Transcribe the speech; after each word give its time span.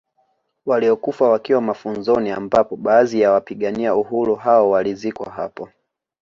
Waliokufa 0.65 1.29
wakiwa 1.29 1.61
mafunzoni 1.61 2.31
ambapo 2.31 2.75
baadhi 2.75 3.21
ya 3.21 3.31
wapigania 3.31 3.95
uhuru 3.95 4.35
hao 4.35 4.69
walizikwa 4.69 5.29
hapo 5.31 5.69